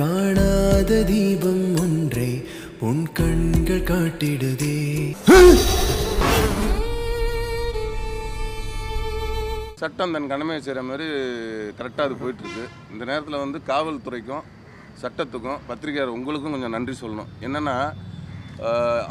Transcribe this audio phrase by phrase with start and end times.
[0.00, 2.28] காணாத தீபம் ஒன்றை
[2.88, 4.76] உன் கண்கள் காட்டிடுதே.
[9.80, 11.06] சட்டம் தன் கடமை செய்கிற மாதிரி
[11.78, 12.64] கரெக்டாக அது போயிட்டுருக்கு.
[12.92, 14.46] இந்த நேரத்தில் வந்து காவல்துறைக்கும்
[15.02, 17.30] சட்டத்துக்கும் பத்திரிகையாளர் உங்களுக்கும் கொஞ்சம் நன்றி சொல்லணும்.
[17.46, 17.76] என்னென்னா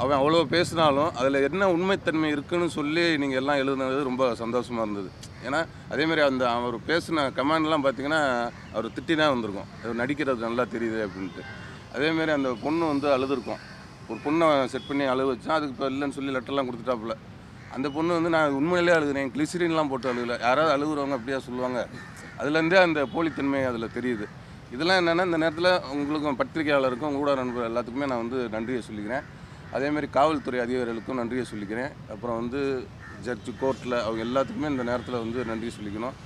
[0.01, 5.11] அவன் அவ்வளோ பேசினாலும் அதில் என்ன உண்மைத்தன்மை இருக்குன்னு சொல்லி நீங்கள் எல்லாம் எழுதுனது ரொம்ப சந்தோஷமாக இருந்தது.
[5.47, 5.59] ஏன்னா
[5.93, 8.21] அதேமாதிரி அந்த அவர் பேசின கமெண்ட்லாம் பார்த்தீங்கன்னா
[8.75, 9.69] அவர் திட்டி தான் வந்திருக்கும்.
[9.81, 11.43] அவர் நடிக்கிறது நல்லா தெரியுது அப்படின்ட்டு.
[11.95, 13.61] அதேமாரி அந்த பொண்ணு வந்து அழுதுருக்கும்.
[14.11, 17.15] ஒரு பொண்ணை செட் பண்ணி அழுக வச்சா அதுக்கு இப்போ இல்லைன்னு சொல்லி லெட்டர்லாம் கொடுத்துட்டாப்புல.
[17.75, 19.31] அந்த பொண்ணு வந்து நான் உண்மையிலே அழுகுறேன்.
[19.33, 20.35] கிளிசரின்லாம் போட்டு அழுகல.
[20.47, 21.79] யாராவது அழுகுறவங்க அப்படியா சொல்லுவாங்க.
[22.41, 24.27] அதுலேருந்தே அந்த போலித்தன்மை அதில் தெரியுது.
[24.75, 29.25] இதெல்லாம் என்னென்னா இந்த நேரத்தில் உங்களுக்கும் பத்திரிகையாளருக்கும் ஊடக நண்பர் எல்லாத்துக்குமே நான் வந்து நன்றியை சொல்லிக்கிறேன்.
[29.77, 31.91] அதேமாரி காவல்துறை அதிகாரிகளுக்கும் நன்றியை சொல்லிக்கிறேன்.
[32.13, 32.61] அப்புறம் வந்து
[33.25, 36.17] ஜட்ஜு கோர்ட்டில் அவங்க எல்லாத்துக்குமே இந்த நேரத்தில் வந்து நன்றி சொல்லிக்கணும்.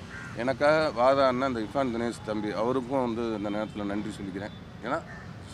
[0.43, 4.55] எனக்காக வாதாடின அந்த இஃபான் தினேஷ் தம்பி அவருக்கும் வந்து இந்த நேரத்தில் நன்றி சொல்லிக்கிறேன்.
[4.85, 4.99] ஏன்னா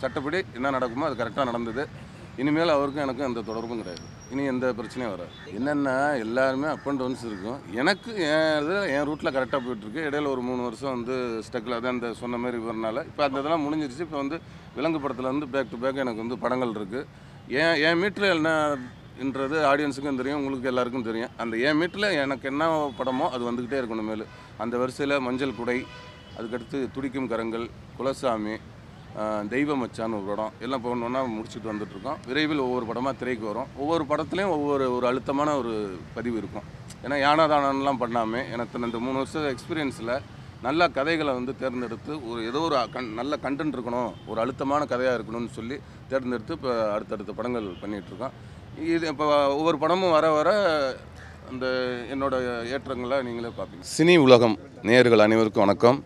[0.02, 1.84] சட்டப்படி என்ன நடக்குமோ அது கரெக்டாக நடந்தது.
[2.42, 4.04] இனிமேல் அவருக்கும் எனக்கும் எந்த தொடர்பும் கிடையாது.
[4.34, 5.34] இனி எந்த பிரச்சனையும் வராது.
[5.58, 7.58] என்னென்னா எல்லாருமே அப் அண்ட் டவுன்ஸ் இருக்கும்.
[7.82, 10.06] எனக்கு என் இது என் ரூட்டில் கரெக்டாக போயிட்டுருக்கு.
[10.10, 11.16] இடையில ஒரு மூணு வருஷம் வந்து
[11.48, 14.06] ஸ்டக்கில் அதான் அந்த சொன்ன மாதிரி வரனால இப்போ அந்த இதெல்லாம் முடிஞ்சிருச்சு.
[14.08, 14.40] இப்போ வந்து
[14.78, 17.06] விலங்கு படத்தில் வந்து பேக் டு பேக் எனக்கு வந்து படங்கள் இருக்குது
[17.64, 18.52] என் என் என்ன
[19.24, 21.32] என்றது ஆடியன்ஸுக்கும் தெரியும் உங்களுக்கு எல்லாருக்கும் தெரியும்.
[21.44, 22.66] அந்த என் மீட்டில் எனக்கு என்ன
[23.00, 24.32] படமோ அது வந்துக்கிட்டே இருக்கணும் மேலும்
[24.64, 25.78] அந்த வரிசையில் மஞ்சள் குடை
[26.38, 27.66] அதுக்கடுத்து துடிக்கும் கரங்கள்
[28.00, 28.56] குலசாமி
[29.54, 33.70] தெய்வ மச்சான்னு ஒரு படம் எல்லாம் போகணுன்னா முடிச்சுட்டு வந்துட்ருக்கோம் விரைவில் ஒவ்வொரு படமாக திரைக்கு வரும்.
[33.82, 35.72] ஒவ்வொரு படத்துலையும் ஒவ்வொரு ஒரு அழுத்தமான ஒரு
[36.18, 36.68] பதிவு இருக்கும்.
[37.04, 40.14] ஏன்னா யானாதானம்லாம் பண்ணாமல் எனக்கு இந்த மூணு வருஷம் எக்ஸ்பீரியன்ஸில்
[40.68, 45.52] நல்ல கதைகளை வந்து தேர்ந்தெடுத்து ஒரு ஏதோ ஒரு கண் நல்ல கண்டென்ட் இருக்கணும் ஒரு அழுத்தமான கதையாக இருக்கணும்னு
[45.58, 45.76] சொல்லி
[46.12, 48.36] தேர்ந்தெடுத்து இப்போ அடுத்தடுத்த படங்கள் பண்ணிகிட்ருக்கோம்
[48.88, 50.50] இது இப்போ ஒவ்வொரு படமும் வர வர
[51.50, 51.66] அந்த
[52.14, 52.36] என்னோட
[52.76, 53.86] ஏற்றங்களை நீங்களே பார்ப்பீங்க.
[53.94, 54.56] சினி உலகம்
[54.88, 55.98] நேயர்கள் அனைவருக்கும் வணக்கம்.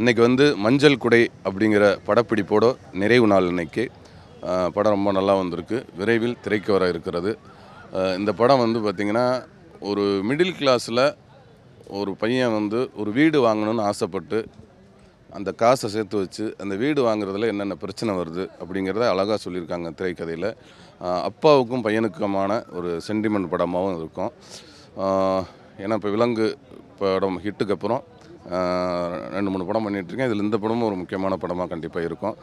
[0.00, 2.70] இன்றைக்கி வந்து மஞ்சள் குடை அப்படிங்கிற படப்பிடிப்போட
[3.02, 3.84] நிறைவு நாள் இன்றைக்கி
[4.76, 5.78] படம் ரொம்ப நல்லா வந்திருக்கு.
[6.00, 7.32] விரைவில் திரைக்கு வர இருக்கிறது.
[8.20, 9.26] இந்த படம் வந்து பார்த்திங்கன்னா
[9.90, 11.04] ஒரு மிடில் கிளாஸில்
[12.00, 14.40] ஒரு பையன் வந்து ஒரு வீடு வாங்கணும்னு ஆசைப்பட்டு
[15.38, 20.48] அந்த காசை சேர்த்து வச்சு அந்த வீடு வாங்குறதுல என்னென்ன பிரச்சனை வருது அப்படிங்கிறத அழகாக சொல்லியிருக்காங்க திரைக்கதையில்.
[21.28, 24.32] அப்பாவுக்கும் பையனுக்குமான ஒரு சென்டிமெண்ட் படமாகவும் இருக்கும்.
[25.84, 26.46] ஏன்னா இப்போ விலங்கு
[27.00, 28.02] படம் ஹிட்டுக்கு அப்புறம்
[29.36, 32.36] ரெண்டு மூணு படம் பண்ணிகிட்ருக்கேன் இதில் இந்த படமும் ஒரு முக்கியமான படமாக கண்டிப்பாக இருக்கும்.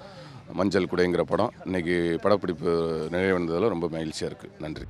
[0.59, 1.51] மஞ்சள் குடைங்கிற படம்.
[1.67, 2.71] இன்றைக்கி படப்பிடிப்பு
[3.16, 4.85] நிறைவடைந்ததில் ரொம்ப மகிழ்ச்சியாக இருக்குது நன்றி.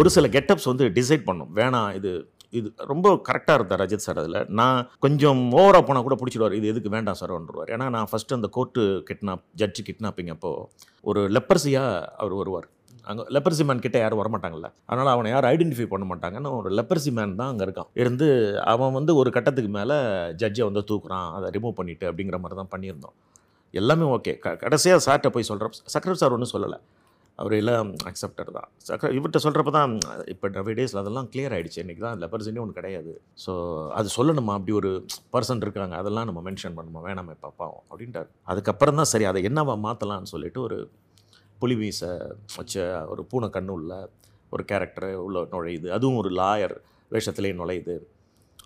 [0.00, 1.52] ஒரு சில கெட்டப்ஸ் வந்து டிசைட் பண்ணும்.
[1.60, 2.12] வேணாம் இது
[2.58, 4.38] இது ரொம்ப கரெக்டாக இருந்தார் ரஜித் சார் அதில்.
[4.60, 6.56] நான் கொஞ்சம் ஓவராக போனால் கூட பிடிச்சிடுவார்.
[6.60, 10.64] இது எதுக்கு வேண்டாம் சார் வந்துருவார் ஏன்னா நான் ஃபஸ்ட்டு அந்த கோர்ட்டு கிட்னாப் ஜட்ஜு கிட்னாப்பிங் அப்போது
[11.10, 12.68] ஒரு லெப்பர்சியாக அவர் வருவார்.
[13.10, 14.68] அங்கே லெப்பர்சி மேன் கிட்டே யாரும் வரமாட்டாங்கல்ல.
[14.90, 17.88] அதனால் அவனை யாரும் ஐடென்டிஃபை பண்ண மாட்டாங்கன்னு ஒரு லெப்பர்சி மேன் தான் அங்கே இருக்கான்.
[18.02, 18.26] இருந்து
[18.72, 19.96] அவன் வந்து ஒரு கட்டத்துக்கு மேலே
[20.42, 21.28] ஜட்ஜை வந்து தூக்குறான்.
[21.36, 23.16] அதை ரிமூவ் பண்ணிட்டு அப்படிங்கிற மாதிரி தான் பண்ணியிருந்தோம்.
[23.80, 26.78] எல்லாமே ஓகே க கடைசியாக சார்கிட்ட போய் சொல்கிறோம் சக்கரவர்த்தி சார் ஒன்றும் சொல்லலை.
[27.40, 28.68] அவர் எல்லாம் அக்செப்டர் தான்.
[29.16, 29.94] இவர்கிட்ட சொல்கிறப்ப தான்
[30.32, 33.12] இப்போ நவே டேஸில் அதெல்லாம் கிளியர் ஆகிடுச்சு இன்றைக்கி தான் லெப்பர்சினே ஒன்று கிடையாது.
[33.44, 33.52] ஸோ
[33.98, 34.52] அது சொல்லணுமா?
[34.58, 34.90] அப்படி ஒரு
[35.34, 35.94] பர்சன் இருக்காங்க.
[36.02, 37.02] அதெல்லாம் நம்ம மென்ஷன் பண்ணுமா?
[37.08, 38.30] வேணாமே பார்ப்போம் அப்படின்ட்டார்.
[38.52, 40.78] அதுக்கப்புறம் தான் சரி அதை என்னவா மாற்றலாம்னு சொல்லிட்டு ஒரு
[41.62, 42.10] புலி மீசை
[42.58, 43.92] வச்ச ஒரு பூனை கண்ணு உள்ள
[44.54, 45.88] ஒரு கேரக்டர் உள்ள நுழையுது.
[45.96, 46.74] அதுவும் ஒரு லாயர்
[47.14, 47.96] வேஷத்துலேயே நுழையுது.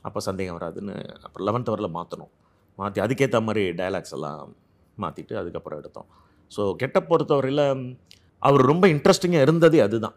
[0.09, 0.95] அப்போ சந்தேகம் வராதுன்னு
[1.27, 2.33] அப்புறம் லெவன்த் அவரில் மாற்றணும்
[2.79, 4.53] மாற்றி அதுக்கேற்ற மாதிரி டயலாக்ஸ் எல்லாம்
[5.03, 6.09] மாற்றிட்டு அதுக்கப்புறம் எடுத்தோம்.
[6.53, 7.65] ஸோ கெட்ட பொறுத்தவரையில்
[8.41, 10.17] அவர் ரொம்ப இன்ட்ரெஸ்டிங்காக இருந்ததே அதுதான்.